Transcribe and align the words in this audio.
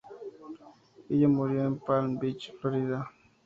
Ella 1.11 1.27
murió 1.27 1.63
en 1.63 1.77
Palm 1.77 2.17
Beach, 2.17 2.51
Florida. 2.59 3.07